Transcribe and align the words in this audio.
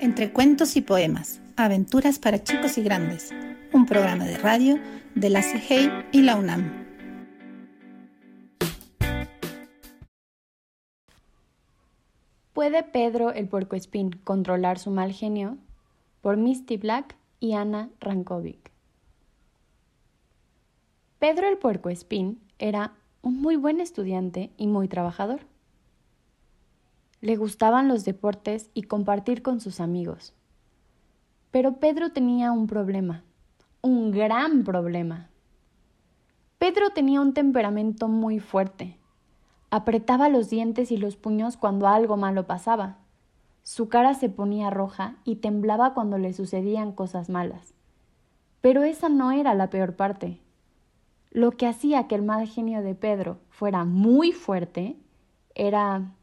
Entre 0.00 0.32
cuentos 0.32 0.76
y 0.76 0.80
poemas, 0.80 1.42
aventuras 1.58 2.18
para 2.18 2.42
chicos 2.42 2.78
y 2.78 2.82
grandes, 2.82 3.34
un 3.74 3.84
programa 3.84 4.24
de 4.24 4.38
radio 4.38 4.78
de 5.14 5.28
la 5.28 5.42
CIGEI 5.42 5.90
y 6.10 6.22
la 6.22 6.36
UNAM. 6.36 6.86
¿Puede 12.54 12.82
Pedro 12.82 13.30
el 13.32 13.46
puercoespín 13.46 14.12
controlar 14.24 14.78
su 14.78 14.90
mal 14.90 15.12
genio? 15.12 15.58
Por 16.22 16.38
Misty 16.38 16.78
Black 16.78 17.16
y 17.38 17.52
Ana 17.52 17.90
Rankovic. 18.00 18.70
Pedro 21.18 21.46
el 21.46 21.58
puercoespín 21.58 22.40
era 22.58 22.94
un 23.20 23.42
muy 23.42 23.56
buen 23.56 23.82
estudiante 23.82 24.50
y 24.56 24.66
muy 24.66 24.88
trabajador. 24.88 25.40
Le 27.20 27.36
gustaban 27.36 27.88
los 27.88 28.04
deportes 28.04 28.70
y 28.72 28.82
compartir 28.82 29.42
con 29.42 29.60
sus 29.60 29.80
amigos. 29.80 30.32
Pero 31.50 31.74
Pedro 31.76 32.12
tenía 32.12 32.52
un 32.52 32.66
problema, 32.66 33.24
un 33.82 34.10
gran 34.10 34.64
problema. 34.64 35.28
Pedro 36.58 36.90
tenía 36.90 37.20
un 37.20 37.34
temperamento 37.34 38.08
muy 38.08 38.38
fuerte. 38.38 38.96
Apretaba 39.70 40.28
los 40.28 40.48
dientes 40.48 40.90
y 40.90 40.96
los 40.96 41.16
puños 41.16 41.56
cuando 41.56 41.88
algo 41.88 42.16
malo 42.16 42.46
pasaba. 42.46 42.98
Su 43.62 43.88
cara 43.88 44.14
se 44.14 44.28
ponía 44.28 44.70
roja 44.70 45.16
y 45.24 45.36
temblaba 45.36 45.94
cuando 45.94 46.18
le 46.18 46.32
sucedían 46.32 46.92
cosas 46.92 47.28
malas. 47.28 47.74
Pero 48.60 48.82
esa 48.82 49.08
no 49.08 49.32
era 49.32 49.54
la 49.54 49.70
peor 49.70 49.96
parte. 49.96 50.40
Lo 51.30 51.52
que 51.52 51.66
hacía 51.66 52.08
que 52.08 52.14
el 52.14 52.22
mal 52.22 52.46
genio 52.48 52.82
de 52.82 52.94
Pedro 52.94 53.38
fuera 53.50 53.84
muy 53.84 54.32
fuerte 54.32 54.96
era... 55.54 56.14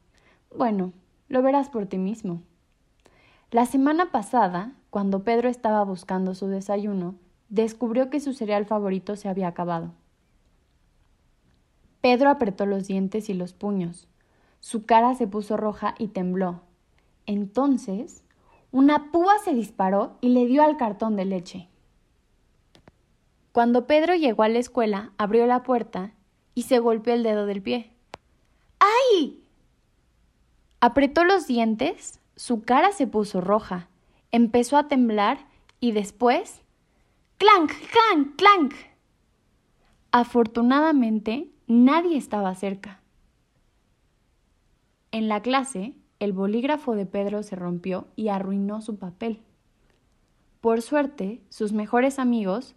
bueno, 0.55 0.93
lo 1.27 1.41
verás 1.41 1.69
por 1.69 1.85
ti 1.85 1.97
mismo. 1.97 2.41
La 3.51 3.65
semana 3.65 4.11
pasada, 4.11 4.73
cuando 4.89 5.23
Pedro 5.23 5.49
estaba 5.49 5.83
buscando 5.83 6.35
su 6.35 6.47
desayuno, 6.47 7.15
descubrió 7.49 8.09
que 8.09 8.19
su 8.19 8.33
cereal 8.33 8.65
favorito 8.65 9.15
se 9.15 9.29
había 9.29 9.47
acabado. 9.47 9.93
Pedro 12.01 12.29
apretó 12.29 12.65
los 12.65 12.87
dientes 12.87 13.29
y 13.29 13.33
los 13.33 13.53
puños. 13.53 14.07
Su 14.59 14.85
cara 14.85 15.15
se 15.15 15.27
puso 15.27 15.57
roja 15.57 15.95
y 15.97 16.09
tembló. 16.09 16.61
Entonces, 17.25 18.23
una 18.71 19.11
púa 19.11 19.33
se 19.43 19.53
disparó 19.53 20.17
y 20.21 20.29
le 20.29 20.45
dio 20.45 20.63
al 20.63 20.77
cartón 20.77 21.15
de 21.15 21.25
leche. 21.25 21.69
Cuando 23.51 23.87
Pedro 23.87 24.13
llegó 24.15 24.43
a 24.43 24.49
la 24.49 24.59
escuela, 24.59 25.13
abrió 25.17 25.47
la 25.47 25.63
puerta 25.63 26.11
y 26.53 26.63
se 26.63 26.79
golpeó 26.79 27.13
el 27.13 27.23
dedo 27.23 27.45
del 27.45 27.61
pie. 27.61 27.91
¡Ay! 28.79 29.46
Apretó 30.79 31.23
los 31.23 31.47
dientes, 31.47 32.19
su 32.35 32.63
cara 32.63 32.91
se 32.91 33.07
puso 33.07 33.41
roja, 33.41 33.89
empezó 34.31 34.77
a 34.77 34.87
temblar 34.87 35.47
y 35.79 35.91
después... 35.91 36.61
¡Clank! 37.37 37.71
¡Clank! 37.71 38.35
¡Clank! 38.35 38.73
Afortunadamente, 40.11 41.51
nadie 41.67 42.17
estaba 42.17 42.53
cerca. 42.55 43.01
En 45.11 45.27
la 45.27 45.41
clase, 45.41 45.93
el 46.19 46.33
bolígrafo 46.33 46.95
de 46.95 47.05
Pedro 47.05 47.43
se 47.43 47.55
rompió 47.55 48.07
y 48.15 48.29
arruinó 48.29 48.81
su 48.81 48.97
papel. 48.97 49.41
Por 50.61 50.81
suerte, 50.81 51.41
sus 51.49 51.73
mejores 51.73 52.17
amigos 52.17 52.75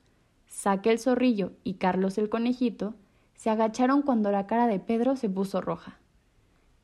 Saque 0.51 0.91
el 0.91 0.99
zorrillo 0.99 1.53
y 1.63 1.75
Carlos 1.75 2.19
el 2.19 2.29
conejito 2.29 2.95
se 3.35 3.51
agacharon 3.51 4.03
cuando 4.03 4.33
la 4.33 4.49
cara 4.49 4.67
de 4.67 4.81
Pedro 4.81 5.17
se 5.17 5.31
puso 5.31 5.61
roja. 5.61 6.00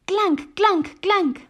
¡Clank, 0.07 0.55
clank, 0.55 1.01
clank! 1.01 1.41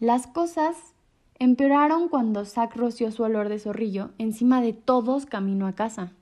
Las 0.00 0.26
cosas 0.26 0.94
empeoraron 1.38 2.08
cuando 2.08 2.46
Zack 2.46 2.74
roció 2.74 3.12
su 3.12 3.24
olor 3.24 3.50
de 3.50 3.58
zorrillo 3.58 4.12
encima 4.16 4.62
de 4.62 4.72
todos 4.72 5.26
camino 5.26 5.66
a 5.66 5.74
casa. 5.74 6.14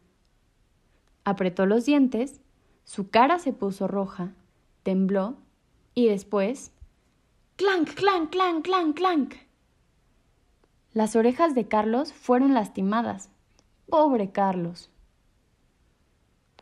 Apretó 1.22 1.66
los 1.66 1.84
dientes, 1.84 2.40
su 2.82 3.08
cara 3.08 3.38
se 3.38 3.52
puso 3.52 3.86
roja, 3.86 4.34
tembló 4.82 5.36
y 5.94 6.08
después... 6.08 6.72
¡Clank, 7.54 7.94
clank, 7.94 8.30
clank, 8.30 8.64
clank, 8.64 8.96
clank! 8.96 9.34
Las 10.92 11.14
orejas 11.14 11.54
de 11.54 11.68
Carlos 11.68 12.12
fueron 12.12 12.54
lastimadas. 12.54 13.30
Pobre 13.88 14.32
Carlos. 14.32 14.90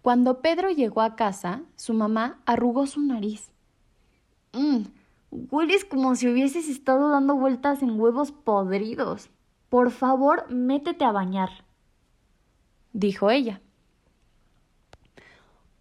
Cuando 0.05 0.43
Pedro 0.43 0.69
llegó 0.69 1.01
a 1.01 1.17
casa, 1.17 1.63
su 1.77 1.95
mamá 1.95 2.39
arrugó 2.45 2.87
su 2.87 3.01
nariz. 3.01 3.51
Mmm, 4.53 4.83
hueles 5.31 5.87
como 5.87 6.15
si 6.15 6.29
hubieses 6.29 6.69
estado 6.69 7.09
dando 7.09 7.37
vueltas 7.37 7.83
en 7.83 7.99
huevos 7.99 8.31
podridos. 8.31 9.31
Por 9.71 9.91
favor, 9.91 10.45
métete 10.51 11.07
a 11.07 11.13
bañar, 11.13 11.49
dijo 12.93 13.31
ella. 13.31 13.63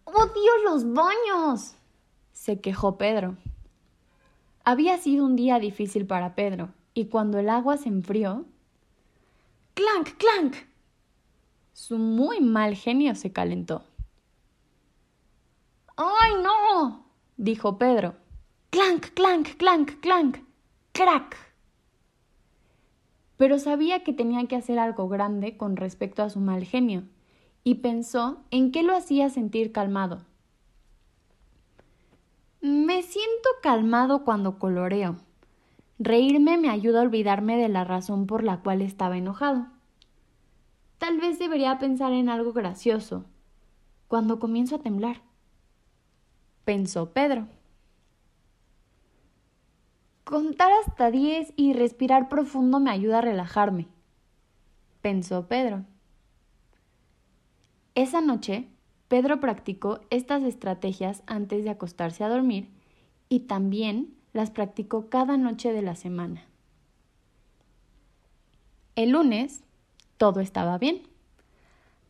¡Odio 0.04 0.52
los 0.64 0.90
baños! 0.90 1.74
se 2.32 2.62
quejó 2.62 2.96
Pedro. 2.96 3.36
Había 4.64 4.96
sido 4.96 5.26
un 5.26 5.36
día 5.36 5.58
difícil 5.58 6.06
para 6.06 6.34
Pedro 6.34 6.70
y 6.94 7.08
cuando 7.08 7.38
el 7.38 7.50
agua 7.50 7.76
se 7.76 7.90
enfrió, 7.90 8.46
¡clank, 9.74 10.16
clank! 10.16 10.56
Su 11.74 11.98
muy 11.98 12.40
mal 12.40 12.74
genio 12.74 13.14
se 13.16 13.30
calentó. 13.30 13.84
¡Ay, 15.96 16.32
no! 16.42 17.06
dijo 17.36 17.78
Pedro. 17.78 18.14
¡Clank, 18.70 19.14
clank, 19.14 19.56
clank, 19.56 20.00
clank! 20.00 20.38
¡Crack! 20.92 21.36
Pero 23.36 23.58
sabía 23.58 24.02
que 24.04 24.12
tenía 24.12 24.46
que 24.46 24.56
hacer 24.56 24.78
algo 24.78 25.08
grande 25.08 25.56
con 25.56 25.76
respecto 25.76 26.22
a 26.22 26.30
su 26.30 26.40
mal 26.40 26.64
genio, 26.64 27.04
y 27.62 27.76
pensó 27.76 28.42
en 28.50 28.72
qué 28.72 28.82
lo 28.82 28.96
hacía 28.96 29.30
sentir 29.30 29.72
calmado. 29.72 30.24
Me 32.60 33.02
siento 33.02 33.48
calmado 33.62 34.24
cuando 34.24 34.58
coloreo, 34.58 35.16
Reírme 35.98 36.58
me 36.58 36.70
ayuda 36.70 37.00
a 37.00 37.02
olvidarme 37.02 37.56
de 37.56 37.68
la 37.68 37.84
razón 37.84 38.26
por 38.26 38.42
la 38.42 38.60
cual 38.60 38.82
estaba 38.82 39.16
enojado. 39.16 39.68
Tal 40.98 41.20
vez 41.20 41.38
debería 41.38 41.78
pensar 41.78 42.12
en 42.12 42.28
algo 42.28 42.52
gracioso 42.52 43.24
cuando 44.08 44.40
comienzo 44.40 44.76
a 44.76 44.78
temblar, 44.80 45.22
pensó 46.64 47.12
Pedro. 47.12 47.46
Contar 50.24 50.70
hasta 50.84 51.10
diez 51.10 51.52
y 51.56 51.74
respirar 51.74 52.28
profundo 52.28 52.80
me 52.80 52.90
ayuda 52.90 53.18
a 53.18 53.22
relajarme, 53.22 53.86
pensó 55.02 55.46
Pedro. 55.46 55.84
Esa 57.94 58.20
noche, 58.20 58.68
Pedro 59.08 59.38
practicó 59.38 60.00
estas 60.10 60.42
estrategias 60.42 61.22
antes 61.26 61.62
de 61.62 61.70
acostarse 61.70 62.24
a 62.24 62.28
dormir 62.28 62.70
y 63.28 63.40
también 63.40 64.14
las 64.32 64.50
practicó 64.50 65.10
cada 65.10 65.36
noche 65.36 65.72
de 65.72 65.82
la 65.82 65.94
semana. 65.94 66.44
El 68.96 69.10
lunes 69.10 69.62
todo 70.16 70.40
estaba 70.40 70.78
bien. 70.78 71.02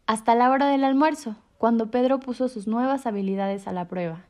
Hasta 0.07 0.35
la 0.35 0.51
hora 0.51 0.69
del 0.69 0.85
almuerzo, 0.85 1.37
cuando 1.59 1.91
Pedro 1.91 2.21
puso 2.21 2.49
sus 2.49 2.67
nuevas 2.67 3.07
habilidades 3.07 3.67
a 3.67 3.73
la 3.73 3.89
prueba. 3.89 4.25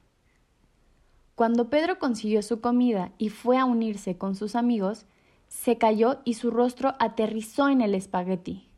Cuando 1.34 1.68
Pedro 1.68 1.98
consiguió 1.98 2.42
su 2.42 2.60
comida 2.60 3.12
y 3.18 3.28
fue 3.28 3.58
a 3.58 3.64
unirse 3.64 4.16
con 4.16 4.36
sus 4.36 4.54
amigos, 4.54 5.06
se 5.48 5.78
cayó 5.78 6.20
y 6.24 6.34
su 6.34 6.50
rostro 6.50 6.94
aterrizó 6.98 7.68
en 7.68 7.80
el 7.80 7.94
espagueti. 7.94 8.68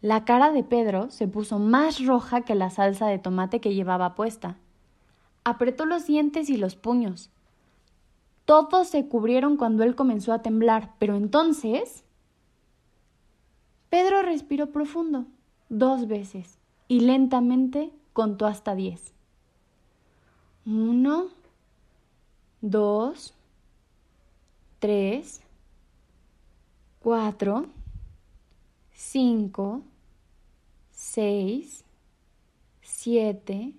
La 0.00 0.24
cara 0.24 0.52
de 0.52 0.62
Pedro 0.62 1.10
se 1.10 1.26
puso 1.26 1.58
más 1.58 2.04
roja 2.04 2.42
que 2.42 2.54
la 2.54 2.70
salsa 2.70 3.08
de 3.08 3.18
tomate 3.18 3.60
que 3.60 3.74
llevaba 3.74 4.14
puesta. 4.14 4.56
Apretó 5.42 5.86
los 5.86 6.06
dientes 6.06 6.50
y 6.50 6.56
los 6.56 6.76
puños. 6.76 7.30
Todos 8.44 8.88
se 8.88 9.08
cubrieron 9.08 9.56
cuando 9.56 9.82
él 9.82 9.96
comenzó 9.96 10.32
a 10.32 10.42
temblar, 10.42 10.94
pero 10.98 11.16
entonces... 11.16 12.04
Pedro 13.90 14.22
respiró 14.22 14.70
profundo, 14.70 15.26
dos 15.68 16.06
veces, 16.06 16.58
y 16.86 17.00
lentamente 17.00 17.90
contó 18.12 18.46
hasta 18.46 18.74
diez. 18.74 19.12
Uno, 20.66 21.28
dos, 22.60 23.34
tres, 24.78 25.40
cuatro, 27.00 27.66
cinco, 28.92 29.82
seis, 30.90 31.84
siete, 32.82 33.74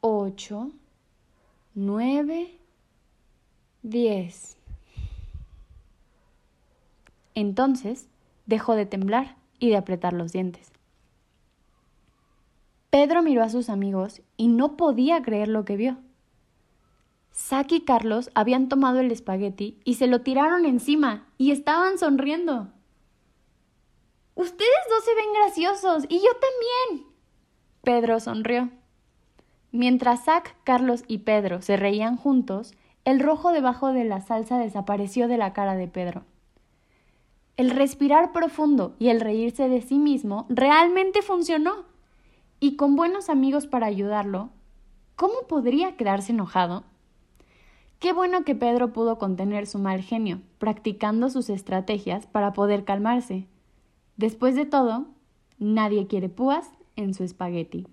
ocho, 0.00 0.70
nueve, 1.74 2.58
Diez. 3.82 4.56
Entonces 7.34 8.08
dejó 8.46 8.74
de 8.74 8.86
temblar 8.86 9.36
y 9.60 9.70
de 9.70 9.76
apretar 9.76 10.12
los 10.12 10.32
dientes. 10.32 10.72
Pedro 12.90 13.22
miró 13.22 13.42
a 13.42 13.48
sus 13.48 13.68
amigos 13.68 14.20
y 14.36 14.48
no 14.48 14.76
podía 14.76 15.22
creer 15.22 15.48
lo 15.48 15.64
que 15.64 15.76
vio. 15.76 15.96
Zack 17.38 17.70
y 17.70 17.80
Carlos 17.82 18.30
habían 18.34 18.68
tomado 18.68 18.98
el 18.98 19.12
espagueti 19.12 19.78
y 19.84 19.94
se 19.94 20.08
lo 20.08 20.22
tiraron 20.22 20.66
encima 20.66 21.28
y 21.38 21.52
estaban 21.52 21.96
sonriendo. 21.96 22.68
Ustedes 24.34 24.80
dos 24.90 25.04
se 25.04 25.14
ven 25.14 25.32
graciosos 25.34 26.04
y 26.08 26.16
yo 26.18 26.30
también. 26.32 27.06
Pedro 27.82 28.18
sonrió. 28.18 28.70
Mientras 29.70 30.24
Zack, 30.24 30.56
Carlos 30.64 31.04
y 31.06 31.18
Pedro 31.18 31.62
se 31.62 31.76
reían 31.76 32.16
juntos, 32.16 32.74
el 33.04 33.20
rojo 33.20 33.52
debajo 33.52 33.92
de 33.92 34.04
la 34.04 34.20
salsa 34.20 34.58
desapareció 34.58 35.28
de 35.28 35.38
la 35.38 35.52
cara 35.52 35.76
de 35.76 35.86
Pedro. 35.86 36.24
El 37.56 37.70
respirar 37.70 38.32
profundo 38.32 38.96
y 38.98 39.10
el 39.10 39.20
reírse 39.20 39.68
de 39.68 39.80
sí 39.80 39.98
mismo 39.98 40.44
realmente 40.48 41.22
funcionó. 41.22 41.84
Y 42.58 42.74
con 42.74 42.96
buenos 42.96 43.28
amigos 43.28 43.68
para 43.68 43.86
ayudarlo, 43.86 44.50
¿cómo 45.14 45.46
podría 45.48 45.96
quedarse 45.96 46.32
enojado? 46.32 46.82
Qué 47.98 48.12
bueno 48.12 48.44
que 48.44 48.54
Pedro 48.54 48.92
pudo 48.92 49.18
contener 49.18 49.66
su 49.66 49.80
mal 49.80 50.02
genio, 50.02 50.40
practicando 50.58 51.30
sus 51.30 51.50
estrategias 51.50 52.26
para 52.26 52.52
poder 52.52 52.84
calmarse. 52.84 53.46
Después 54.16 54.54
de 54.54 54.66
todo, 54.66 55.06
nadie 55.58 56.06
quiere 56.06 56.28
púas 56.28 56.70
en 56.94 57.12
su 57.12 57.24
espagueti. 57.24 57.88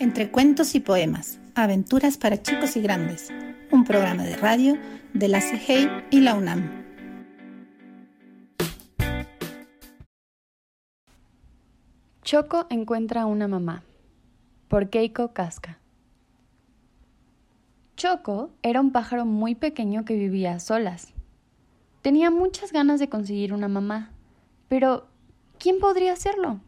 Entre 0.00 0.30
cuentos 0.32 0.74
y 0.74 0.80
poemas, 0.80 1.38
aventuras 1.54 2.18
para 2.18 2.42
chicos 2.42 2.76
y 2.76 2.80
grandes, 2.80 3.30
programa 3.88 4.22
de 4.24 4.36
radio 4.36 4.76
de 5.14 5.28
la 5.28 5.40
CIGEI 5.40 5.88
y 6.10 6.20
la 6.20 6.34
UNAM. 6.34 6.84
Choco 12.22 12.66
encuentra 12.68 13.24
una 13.24 13.48
mamá, 13.48 13.84
por 14.68 14.90
Keiko 14.90 15.32
Casca. 15.32 15.78
Choco 17.96 18.50
era 18.62 18.82
un 18.82 18.92
pájaro 18.92 19.24
muy 19.24 19.54
pequeño 19.54 20.04
que 20.04 20.16
vivía 20.16 20.52
a 20.52 20.60
solas. 20.60 21.14
Tenía 22.02 22.30
muchas 22.30 22.72
ganas 22.72 23.00
de 23.00 23.08
conseguir 23.08 23.54
una 23.54 23.68
mamá, 23.68 24.10
pero 24.68 25.06
¿quién 25.58 25.80
podría 25.80 26.12
hacerlo? 26.12 26.60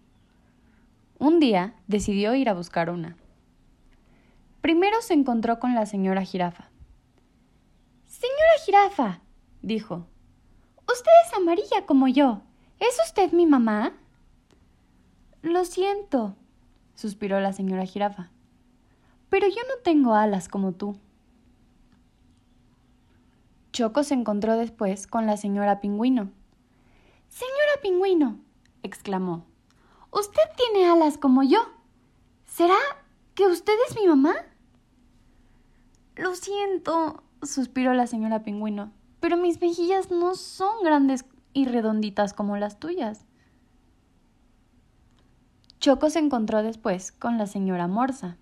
Un 1.19 1.39
día 1.39 1.75
decidió 1.87 2.35
ir 2.35 2.49
a 2.49 2.55
buscar 2.55 2.89
una. 2.89 3.19
Primero 4.63 5.03
se 5.03 5.13
encontró 5.13 5.59
con 5.59 5.75
la 5.75 5.85
señora 5.85 6.25
jirafa. 6.25 6.70
Señora 8.21 8.65
jirafa, 8.67 9.21
dijo, 9.63 10.07
usted 10.87 11.11
es 11.27 11.33
amarilla 11.33 11.87
como 11.87 12.07
yo. 12.07 12.43
¿Es 12.79 12.99
usted 13.03 13.33
mi 13.33 13.47
mamá? 13.47 13.95
Lo 15.41 15.65
siento, 15.65 16.37
suspiró 16.95 17.41
la 17.41 17.55
señora 17.55 17.87
jirafa, 17.87 18.31
pero 19.31 19.49
yo 19.49 19.63
no 19.69 19.83
tengo 19.83 20.13
alas 20.13 20.51
como 20.51 20.73
tú. 20.73 20.99
Choco 23.73 24.03
se 24.03 24.13
encontró 24.13 24.59
después 24.59 25.07
con 25.07 25.25
la 25.25 25.39
señora 25.39 25.81
pingüino. 25.81 26.31
Señora 27.31 27.81
pingüino, 27.81 28.39
exclamó, 28.83 29.47
Usted 30.11 30.43
tiene 30.59 30.91
alas 30.91 31.17
como 31.17 31.43
yo. 31.43 31.61
¿Será 32.45 32.77
que 33.35 33.47
usted 33.47 33.73
es 33.89 33.97
mi 33.97 34.07
mamá? 34.07 34.35
Lo 36.17 36.35
siento, 36.35 37.23
suspiró 37.43 37.95
la 37.95 38.07
señora 38.07 38.43
pingüino, 38.43 38.93
pero 39.21 39.37
mis 39.37 39.61
mejillas 39.61 40.11
no 40.11 40.35
son 40.35 40.83
grandes 40.83 41.25
y 41.53 41.67
redonditas 41.67 42.33
como 42.33 42.57
las 42.57 42.79
tuyas. 42.79 43.27
Choco 45.79 46.11
se 46.11 46.19
encontró 46.19 46.63
después 46.63 47.13
con 47.13 47.39
la 47.39 47.47
señora 47.47 47.87
Morsa. 47.87 48.37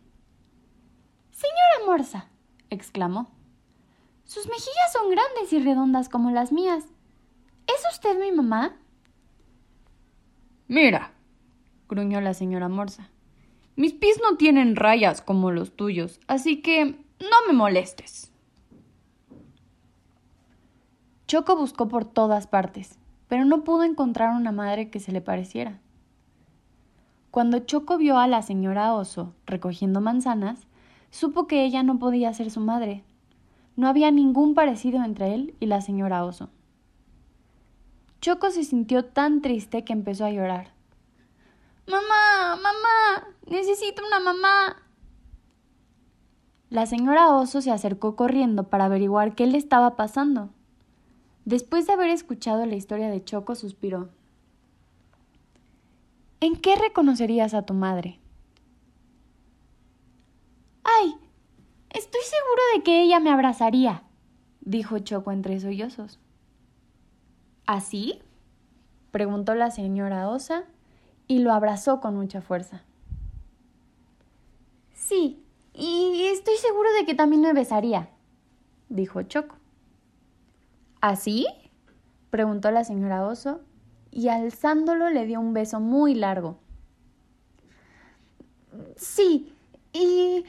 Señora 1.30 1.86
Morsa, 1.86 2.28
exclamó, 2.70 3.30
sus 4.24 4.46
mejillas 4.46 4.92
son 4.92 5.10
grandes 5.10 5.52
y 5.52 5.58
redondas 5.58 6.08
como 6.08 6.30
las 6.30 6.52
mías. 6.52 6.84
¿Es 7.66 7.94
usted 7.94 8.18
mi 8.18 8.30
mamá? 8.30 8.76
Mira, 10.66 11.12
gruñó 11.88 12.20
la 12.20 12.34
señora 12.34 12.68
Morsa. 12.68 13.08
Mis 13.74 13.94
pies 13.94 14.20
no 14.20 14.36
tienen 14.36 14.76
rayas 14.76 15.22
como 15.22 15.50
los 15.50 15.76
tuyos, 15.76 16.20
así 16.26 16.60
que 16.60 16.84
no 16.84 17.46
me 17.46 17.54
molestes. 17.54 18.32
Choco 21.28 21.56
buscó 21.56 21.88
por 21.88 22.06
todas 22.06 22.46
partes, 22.46 22.98
pero 23.28 23.44
no 23.44 23.62
pudo 23.62 23.82
encontrar 23.82 24.34
una 24.34 24.50
madre 24.50 24.88
que 24.88 24.98
se 24.98 25.12
le 25.12 25.20
pareciera. 25.20 25.78
Cuando 27.30 27.58
Choco 27.58 27.98
vio 27.98 28.16
a 28.16 28.26
la 28.26 28.40
señora 28.40 28.94
Oso 28.94 29.34
recogiendo 29.44 30.00
manzanas, 30.00 30.66
supo 31.10 31.46
que 31.46 31.66
ella 31.66 31.82
no 31.82 31.98
podía 31.98 32.32
ser 32.32 32.50
su 32.50 32.60
madre. 32.60 33.04
No 33.76 33.88
había 33.88 34.10
ningún 34.10 34.54
parecido 34.54 35.04
entre 35.04 35.34
él 35.34 35.54
y 35.60 35.66
la 35.66 35.82
señora 35.82 36.24
Oso. 36.24 36.48
Choco 38.22 38.50
se 38.50 38.64
sintió 38.64 39.04
tan 39.04 39.42
triste 39.42 39.84
que 39.84 39.92
empezó 39.92 40.24
a 40.24 40.30
llorar. 40.30 40.72
Mamá, 41.86 42.56
mamá, 42.56 43.28
necesito 43.46 44.02
una 44.06 44.18
mamá. 44.18 44.76
La 46.70 46.86
señora 46.86 47.34
Oso 47.34 47.60
se 47.60 47.70
acercó 47.70 48.16
corriendo 48.16 48.70
para 48.70 48.86
averiguar 48.86 49.34
qué 49.34 49.46
le 49.46 49.58
estaba 49.58 49.94
pasando. 49.94 50.48
Después 51.48 51.86
de 51.86 51.94
haber 51.94 52.10
escuchado 52.10 52.66
la 52.66 52.74
historia 52.74 53.08
de 53.08 53.24
Choco, 53.24 53.54
suspiró. 53.54 54.10
¿En 56.40 56.56
qué 56.56 56.76
reconocerías 56.76 57.54
a 57.54 57.62
tu 57.62 57.72
madre? 57.72 58.18
¡Ay! 60.84 61.14
Estoy 61.88 62.20
seguro 62.20 62.62
de 62.74 62.82
que 62.82 63.02
ella 63.02 63.18
me 63.18 63.30
abrazaría, 63.30 64.02
dijo 64.60 64.98
Choco 64.98 65.32
entre 65.32 65.58
sollozos. 65.58 66.18
¿Así? 67.64 68.20
preguntó 69.10 69.54
la 69.54 69.70
señora 69.70 70.28
Osa 70.28 70.64
y 71.28 71.38
lo 71.38 71.54
abrazó 71.54 72.02
con 72.02 72.14
mucha 72.14 72.42
fuerza. 72.42 72.82
Sí, 74.92 75.42
y 75.72 76.24
estoy 76.24 76.58
seguro 76.58 76.92
de 76.92 77.06
que 77.06 77.14
también 77.14 77.40
me 77.40 77.54
besaría, 77.54 78.10
dijo 78.90 79.22
Choco. 79.22 79.57
¿Así? 81.00 81.46
preguntó 82.30 82.70
la 82.70 82.84
señora 82.84 83.26
Oso 83.26 83.60
y 84.10 84.28
alzándolo 84.28 85.10
le 85.10 85.26
dio 85.26 85.40
un 85.40 85.54
beso 85.54 85.80
muy 85.80 86.14
largo. 86.14 86.58
Sí, 88.96 89.52
y 89.92 90.44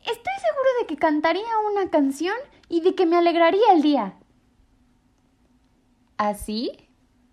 estoy 0.00 0.34
seguro 0.40 0.70
de 0.80 0.86
que 0.86 0.96
cantaría 0.96 1.42
una 1.72 1.90
canción 1.90 2.36
y 2.68 2.80
de 2.80 2.94
que 2.94 3.06
me 3.06 3.16
alegraría 3.16 3.72
el 3.74 3.82
día. 3.82 4.14
¿Así? 6.16 6.72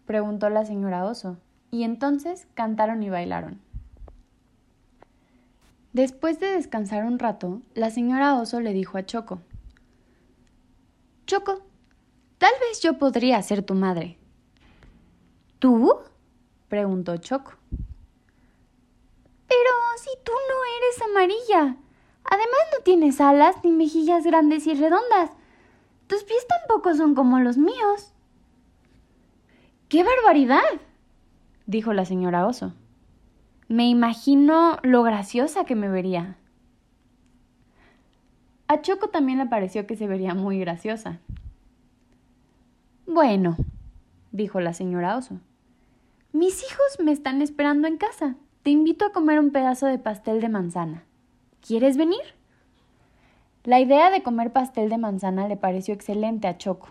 preguntó 0.06 0.50
la 0.50 0.66
señora 0.66 1.06
Oso 1.06 1.38
y 1.72 1.84
entonces 1.84 2.48
cantaron 2.54 3.04
y 3.04 3.10
bailaron. 3.10 3.60
Después 5.94 6.40
de 6.40 6.48
descansar 6.48 7.06
un 7.06 7.20
rato, 7.20 7.62
la 7.74 7.90
señora 7.90 8.36
Oso 8.36 8.60
le 8.62 8.74
dijo 8.74 8.98
a 8.98 9.06
Choco, 9.06 9.42
Choco, 11.26 11.62
tal 12.38 12.54
vez 12.60 12.82
yo 12.82 12.98
podría 12.98 13.42
ser 13.42 13.64
tu 13.64 13.74
madre. 13.74 14.18
¿Tú? 15.60 16.00
preguntó 16.70 17.18
Choco. 17.18 17.54
Pero 19.48 19.72
si 19.98 20.10
tú 20.24 20.32
no 20.32 20.56
eres 20.78 21.02
amarilla. 21.10 21.78
Además 22.30 22.60
no 22.74 22.84
tienes 22.84 23.22
alas 23.22 23.56
ni 23.64 23.72
mejillas 23.72 24.26
grandes 24.26 24.68
y 24.68 24.74
redondas. 24.74 25.32
Tus 26.08 26.24
pies 26.24 26.46
tampoco 26.48 26.94
son 26.96 27.16
como 27.16 27.40
los 27.40 27.58
míos. 27.58 28.14
¡Qué 29.90 30.04
barbaridad! 30.04 30.62
dijo 31.66 31.94
la 31.94 32.06
señora 32.06 32.46
oso. 32.46 32.74
Me 33.70 33.88
imagino 33.88 34.78
lo 34.84 35.04
graciosa 35.04 35.66
que 35.66 35.76
me 35.76 35.90
vería. 35.90 36.38
A 38.68 38.82
Choco 38.82 39.08
también 39.10 39.38
le 39.38 39.46
pareció 39.46 39.88
que 39.88 39.96
se 39.96 40.08
vería 40.08 40.34
muy 40.34 40.60
graciosa. 40.60 41.20
Bueno, 43.18 43.58
dijo 44.32 44.60
la 44.60 44.74
señora 44.74 45.18
oso. 45.18 45.40
Mis 46.34 46.64
hijos 46.64 47.00
me 47.04 47.12
están 47.12 47.42
esperando 47.42 47.88
en 47.88 47.98
casa. 47.98 48.36
Te 48.62 48.70
invito 48.70 49.06
a 49.06 49.12
comer 49.12 49.40
un 49.40 49.50
pedazo 49.50 49.88
de 49.88 49.98
pastel 49.98 50.40
de 50.40 50.50
manzana. 50.50 51.04
¿Quieres 51.60 51.98
venir? 51.98 52.22
La 53.64 53.80
idea 53.80 54.12
de 54.12 54.22
comer 54.22 54.54
pastel 54.54 54.90
de 54.90 55.00
manzana 55.00 55.48
le 55.48 55.58
pareció 55.58 55.96
excelente 55.96 56.48
a 56.48 56.60
Choco. 56.60 56.90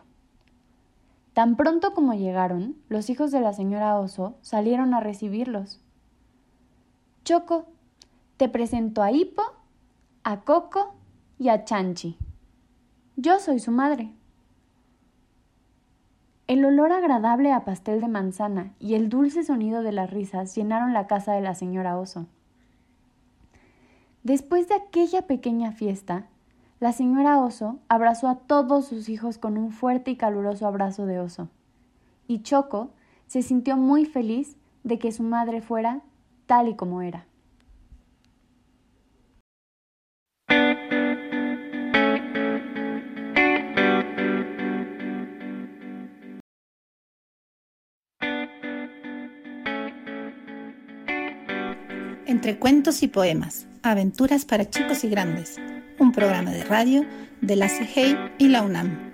Tan 1.32 1.56
pronto 1.56 1.94
como 1.94 2.12
llegaron, 2.12 2.74
los 2.88 3.08
hijos 3.08 3.30
de 3.30 3.38
la 3.38 3.52
señora 3.52 3.96
Oso 3.96 4.36
salieron 4.40 4.94
a 4.94 5.00
recibirlos. 5.00 5.80
Choco, 7.22 7.66
te 8.36 8.48
presento 8.48 9.00
a 9.00 9.12
Hipo, 9.12 9.44
a 10.24 10.40
Coco 10.40 10.96
y 11.38 11.50
a 11.50 11.62
Chanchi. 11.64 12.18
Yo 13.14 13.38
soy 13.38 13.60
su 13.60 13.70
madre. 13.70 14.15
El 16.46 16.64
olor 16.64 16.92
agradable 16.92 17.52
a 17.52 17.64
pastel 17.64 18.00
de 18.00 18.06
manzana 18.06 18.72
y 18.78 18.94
el 18.94 19.08
dulce 19.08 19.42
sonido 19.42 19.82
de 19.82 19.90
las 19.90 20.10
risas 20.10 20.54
llenaron 20.54 20.92
la 20.92 21.08
casa 21.08 21.32
de 21.32 21.40
la 21.40 21.56
señora 21.56 21.98
Oso. 21.98 22.26
Después 24.22 24.68
de 24.68 24.76
aquella 24.76 25.22
pequeña 25.22 25.72
fiesta, 25.72 26.26
la 26.78 26.92
señora 26.92 27.40
Oso 27.40 27.80
abrazó 27.88 28.28
a 28.28 28.36
todos 28.36 28.86
sus 28.86 29.08
hijos 29.08 29.38
con 29.38 29.58
un 29.58 29.72
fuerte 29.72 30.12
y 30.12 30.16
caluroso 30.16 30.68
abrazo 30.68 31.04
de 31.06 31.18
oso. 31.18 31.48
Y 32.28 32.42
Choco 32.42 32.90
se 33.26 33.42
sintió 33.42 33.76
muy 33.76 34.04
feliz 34.04 34.56
de 34.84 35.00
que 35.00 35.10
su 35.10 35.24
madre 35.24 35.62
fuera 35.62 36.02
tal 36.46 36.68
y 36.68 36.76
como 36.76 37.02
era. 37.02 37.26
Entre 52.46 52.60
cuentos 52.60 53.02
y 53.02 53.08
poemas, 53.08 53.66
aventuras 53.82 54.44
para 54.44 54.70
chicos 54.70 55.02
y 55.02 55.08
grandes, 55.08 55.56
un 55.98 56.12
programa 56.12 56.52
de 56.52 56.62
radio 56.62 57.04
de 57.40 57.56
la 57.56 57.68
CIGEI 57.68 58.16
y 58.38 58.46
la 58.46 58.62
UNAM. 58.62 59.12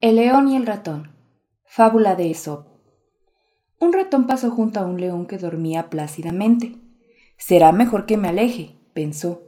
El 0.00 0.16
león 0.16 0.48
y 0.48 0.56
el 0.56 0.66
ratón. 0.66 1.12
Fábula 1.64 2.16
de 2.16 2.24
Aesop. 2.24 2.66
Un 3.78 3.92
ratón 3.92 4.26
pasó 4.26 4.50
junto 4.50 4.80
a 4.80 4.86
un 4.86 5.00
león 5.00 5.26
que 5.26 5.38
dormía 5.38 5.90
plácidamente. 5.90 6.74
Será 7.36 7.70
mejor 7.70 8.04
que 8.04 8.16
me 8.16 8.30
aleje, 8.30 8.80
pensó. 8.94 9.44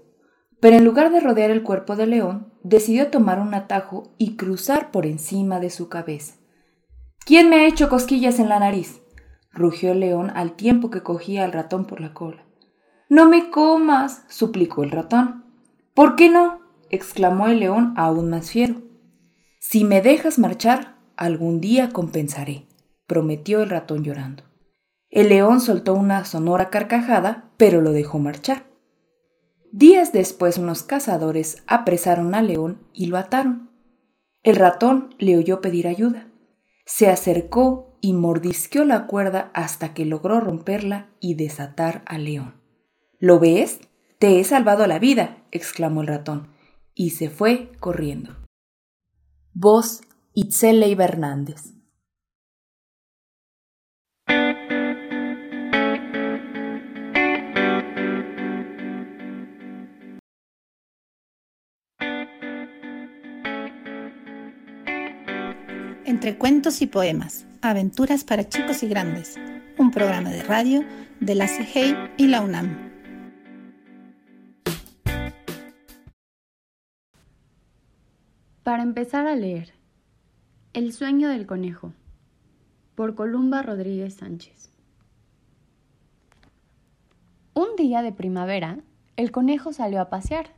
Pero 0.60 0.76
en 0.76 0.84
lugar 0.84 1.10
de 1.10 1.18
rodear 1.18 1.50
el 1.50 1.64
cuerpo 1.64 1.96
del 1.96 2.10
león, 2.10 2.52
decidió 2.62 3.10
tomar 3.10 3.40
un 3.40 3.52
atajo 3.52 4.14
y 4.16 4.36
cruzar 4.36 4.92
por 4.92 5.06
encima 5.06 5.58
de 5.58 5.70
su 5.70 5.88
cabeza. 5.88 6.36
¿Quién 7.26 7.50
me 7.50 7.56
ha 7.56 7.66
hecho 7.66 7.88
cosquillas 7.88 8.38
en 8.38 8.48
la 8.48 8.60
nariz? 8.60 9.02
rugió 9.50 9.90
el 9.90 9.98
león 9.98 10.30
al 10.36 10.52
tiempo 10.54 10.90
que 10.90 11.02
cogía 11.02 11.42
al 11.42 11.50
ratón 11.50 11.84
por 11.84 12.00
la 12.00 12.14
cola. 12.14 12.46
No 13.08 13.28
me 13.28 13.50
comas, 13.50 14.22
suplicó 14.28 14.84
el 14.84 14.92
ratón. 14.92 15.44
¿Por 15.92 16.14
qué 16.14 16.30
no? 16.30 16.60
exclamó 16.88 17.48
el 17.48 17.58
león 17.58 17.94
aún 17.96 18.30
más 18.30 18.52
fiero. 18.52 18.76
Si 19.58 19.82
me 19.82 20.02
dejas 20.02 20.38
marchar, 20.38 20.98
algún 21.16 21.60
día 21.60 21.88
compensaré, 21.88 22.68
prometió 23.08 23.60
el 23.60 23.70
ratón 23.70 24.04
llorando. 24.04 24.44
El 25.10 25.30
león 25.30 25.60
soltó 25.60 25.94
una 25.94 26.24
sonora 26.26 26.70
carcajada, 26.70 27.50
pero 27.56 27.80
lo 27.80 27.90
dejó 27.90 28.20
marchar. 28.20 28.66
Días 29.72 30.12
después 30.12 30.58
unos 30.58 30.84
cazadores 30.84 31.64
apresaron 31.66 32.36
al 32.36 32.46
león 32.46 32.86
y 32.92 33.06
lo 33.06 33.16
ataron. 33.16 33.68
El 34.44 34.54
ratón 34.54 35.12
le 35.18 35.36
oyó 35.36 35.60
pedir 35.60 35.88
ayuda 35.88 36.28
se 36.86 37.08
acercó 37.08 37.98
y 38.00 38.12
mordisqueó 38.12 38.84
la 38.84 39.06
cuerda 39.06 39.50
hasta 39.52 39.92
que 39.92 40.06
logró 40.06 40.40
romperla 40.40 41.08
y 41.20 41.34
desatar 41.34 42.02
al 42.06 42.24
león. 42.24 42.54
¿Lo 43.18 43.40
ves? 43.40 43.80
Te 44.18 44.38
he 44.38 44.44
salvado 44.44 44.86
la 44.86 44.98
vida, 44.98 45.42
exclamó 45.50 46.00
el 46.02 46.06
ratón, 46.06 46.48
y 46.94 47.10
se 47.10 47.28
fue 47.28 47.72
corriendo. 47.80 48.36
Voz 49.52 50.02
Itzeley 50.32 50.92
Hernández. 50.92 51.75
Cuentos 66.34 66.82
y 66.82 66.88
poemas, 66.88 67.46
aventuras 67.62 68.24
para 68.24 68.48
chicos 68.48 68.82
y 68.82 68.88
grandes, 68.88 69.36
un 69.78 69.92
programa 69.92 70.30
de 70.30 70.42
radio 70.42 70.84
de 71.20 71.36
la 71.36 71.46
CIGEI 71.46 71.94
y 72.16 72.26
la 72.26 72.42
UNAM. 72.42 72.90
Para 78.64 78.82
empezar 78.82 79.28
a 79.28 79.36
leer, 79.36 79.72
El 80.72 80.92
sueño 80.92 81.28
del 81.28 81.46
conejo, 81.46 81.92
por 82.96 83.14
Columba 83.14 83.62
Rodríguez 83.62 84.14
Sánchez. 84.14 84.70
Un 87.54 87.76
día 87.78 88.02
de 88.02 88.10
primavera, 88.10 88.80
el 89.16 89.30
conejo 89.30 89.72
salió 89.72 90.00
a 90.00 90.10
pasear 90.10 90.48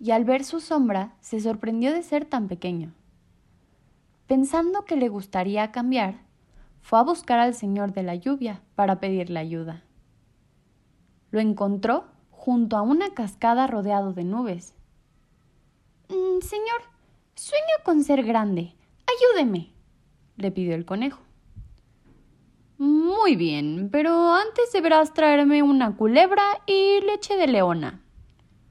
y 0.00 0.10
al 0.10 0.24
ver 0.24 0.44
su 0.44 0.60
sombra 0.60 1.14
se 1.20 1.38
sorprendió 1.38 1.92
de 1.92 2.02
ser 2.02 2.24
tan 2.24 2.48
pequeño. 2.48 2.92
Pensando 4.26 4.84
que 4.84 4.96
le 4.96 5.08
gustaría 5.08 5.70
cambiar, 5.70 6.16
fue 6.80 6.98
a 6.98 7.02
buscar 7.02 7.38
al 7.38 7.54
Señor 7.54 7.92
de 7.92 8.02
la 8.02 8.16
lluvia 8.16 8.60
para 8.74 8.98
pedirle 8.98 9.38
ayuda. 9.38 9.84
Lo 11.30 11.40
encontró 11.40 12.06
junto 12.30 12.76
a 12.76 12.82
una 12.82 13.10
cascada 13.14 13.66
rodeado 13.66 14.12
de 14.12 14.24
nubes. 14.24 14.74
Mm, 16.08 16.40
señor, 16.40 16.82
sueño 17.34 17.64
con 17.84 18.02
ser 18.02 18.24
grande. 18.24 18.74
Ayúdeme, 19.06 19.70
le 20.36 20.50
pidió 20.50 20.74
el 20.74 20.84
conejo. 20.84 21.20
Muy 22.78 23.36
bien, 23.36 23.88
pero 23.90 24.34
antes 24.34 24.72
deberás 24.72 25.14
traerme 25.14 25.62
una 25.62 25.96
culebra 25.96 26.42
y 26.66 27.00
leche 27.00 27.36
de 27.36 27.46
leona, 27.46 28.02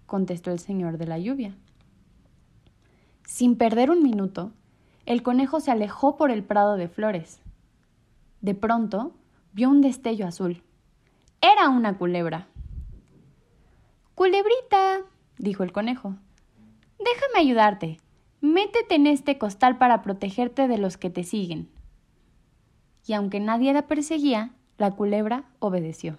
contestó 0.06 0.52
el 0.52 0.60
señor 0.60 0.98
de 0.98 1.08
la 1.08 1.18
lluvia. 1.18 1.56
Sin 3.26 3.58
perder 3.58 3.90
un 3.90 4.04
minuto, 4.04 4.52
el 5.06 5.22
conejo 5.22 5.60
se 5.60 5.72
alejó 5.72 6.18
por 6.18 6.32
el 6.32 6.44
prado 6.44 6.78
de 6.78 6.88
flores. 6.88 7.42
De 8.42 8.56
pronto 8.56 9.14
vio 9.54 9.70
un 9.70 9.82
destello 9.82 10.28
azul. 10.28 10.64
Era 11.42 11.70
una 11.70 11.98
culebra. 11.98 12.48
Culebrita, 14.16 15.02
dijo 15.38 15.64
el 15.64 15.72
conejo. 15.72 16.16
Déjame 16.98 17.40
ayudarte. 17.40 18.00
Métete 18.42 18.96
en 18.96 19.08
este 19.08 19.38
costal 19.38 19.78
para 19.78 20.02
protegerte 20.02 20.68
de 20.68 20.78
los 20.78 20.98
que 20.98 21.10
te 21.10 21.24
siguen. 21.24 21.70
Y 23.06 23.14
aunque 23.14 23.40
nadie 23.40 23.74
la 23.74 23.88
perseguía, 23.88 24.52
la 24.78 24.92
culebra 24.92 25.46
obedeció. 25.60 26.18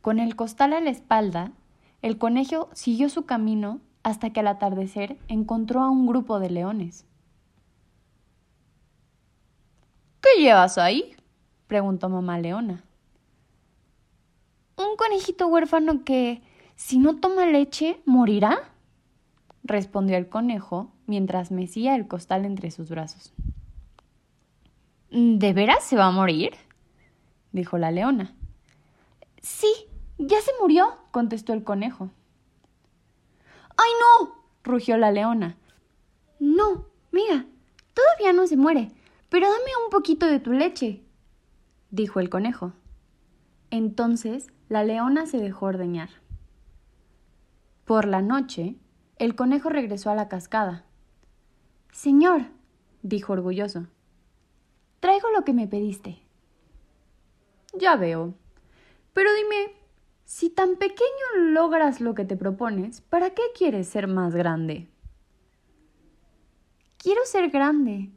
Con 0.00 0.18
el 0.18 0.36
costal 0.36 0.72
a 0.72 0.80
la 0.80 0.90
espalda, 0.90 1.52
el 2.02 2.18
conejo 2.18 2.68
siguió 2.74 3.08
su 3.08 3.24
camino 3.24 3.80
hasta 4.04 4.30
que 4.30 4.40
al 4.40 4.46
atardecer 4.46 5.18
encontró 5.26 5.82
a 5.82 5.90
un 5.90 6.06
grupo 6.06 6.38
de 6.38 6.50
leones. 6.50 7.06
¿Qué 10.20 10.42
llevas 10.42 10.78
ahí? 10.78 11.16
preguntó 11.66 12.08
mamá 12.08 12.38
leona. 12.38 12.84
Un 14.76 14.96
conejito 14.96 15.48
huérfano 15.48 16.04
que, 16.04 16.42
si 16.76 16.98
no 16.98 17.16
toma 17.16 17.46
leche, 17.46 18.00
morirá, 18.04 18.70
respondió 19.62 20.16
el 20.18 20.28
conejo 20.28 20.92
mientras 21.06 21.50
mecía 21.50 21.96
el 21.96 22.06
costal 22.06 22.44
entre 22.44 22.70
sus 22.70 22.90
brazos. 22.90 23.32
¿De 25.10 25.52
veras 25.52 25.82
se 25.84 25.96
va 25.96 26.06
a 26.06 26.10
morir? 26.10 26.52
dijo 27.52 27.78
la 27.78 27.90
leona. 27.90 28.34
Sí, 29.40 29.72
ya 30.18 30.40
se 30.40 30.50
murió, 30.60 30.98
contestó 31.10 31.52
el 31.54 31.64
conejo. 31.64 32.10
¡Ay, 33.76 33.90
no! 34.00 34.44
rugió 34.64 34.96
la 34.96 35.12
leona. 35.12 35.56
No, 36.40 36.86
mira, 37.12 37.46
todavía 37.92 38.32
no 38.32 38.46
se 38.46 38.56
muere, 38.56 38.90
pero 39.28 39.46
dame 39.46 39.70
un 39.84 39.90
poquito 39.90 40.26
de 40.26 40.40
tu 40.40 40.52
leche, 40.52 41.02
dijo 41.90 42.18
el 42.18 42.30
conejo. 42.30 42.72
Entonces 43.70 44.48
la 44.68 44.82
leona 44.82 45.26
se 45.26 45.38
dejó 45.38 45.66
ordeñar. 45.66 46.10
Por 47.84 48.06
la 48.06 48.22
noche, 48.22 48.76
el 49.18 49.36
conejo 49.36 49.68
regresó 49.68 50.10
a 50.10 50.14
la 50.14 50.28
cascada. 50.28 50.86
Señor, 51.92 52.46
dijo 53.02 53.34
orgulloso, 53.34 53.86
traigo 55.00 55.28
lo 55.30 55.44
que 55.44 55.52
me 55.52 55.68
pediste. 55.68 56.20
Ya 57.74 57.96
veo. 57.96 58.34
Pero 59.12 59.30
dime, 59.34 59.74
si 60.24 60.50
tan 60.50 60.76
pequeño 60.76 61.50
logras 61.50 62.00
lo 62.00 62.14
que 62.14 62.24
te 62.24 62.36
propones, 62.36 63.00
¿para 63.02 63.30
qué 63.30 63.42
quieres 63.56 63.88
ser 63.88 64.08
más 64.08 64.34
grande? 64.34 64.88
Quiero 66.96 67.20
ser 67.26 67.50
grande. 67.50 68.10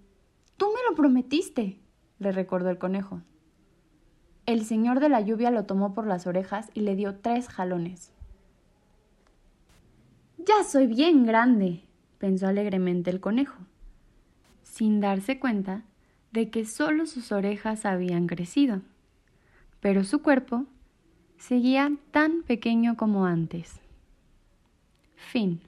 Tú 0.55 0.67
me 0.67 0.89
lo 0.89 0.95
prometiste, 0.95 1.79
le 2.19 2.31
recordó 2.31 2.69
el 2.69 2.77
conejo. 2.77 3.21
El 4.45 4.63
señor 4.63 5.01
de 5.01 5.09
la 5.09 5.19
lluvia 5.19 5.51
lo 5.51 5.65
tomó 5.65 5.93
por 5.93 6.07
las 6.07 6.25
orejas 6.25 6.71
y 6.73 6.81
le 6.81 6.95
dio 6.95 7.15
tres 7.15 7.49
jalones. 7.49 8.13
Ya 10.37 10.63
soy 10.63 10.87
bien 10.87 11.25
grande, 11.25 11.83
pensó 12.17 12.47
alegremente 12.47 13.09
el 13.09 13.19
conejo, 13.19 13.57
sin 14.63 15.01
darse 15.01 15.37
cuenta 15.37 15.83
de 16.31 16.49
que 16.49 16.63
solo 16.63 17.05
sus 17.05 17.33
orejas 17.33 17.85
habían 17.85 18.27
crecido, 18.27 18.81
pero 19.81 20.05
su 20.05 20.21
cuerpo 20.21 20.65
seguía 21.37 21.91
tan 22.11 22.43
pequeño 22.43 22.95
como 22.97 23.25
antes. 23.25 23.79
Fin. 25.15 25.61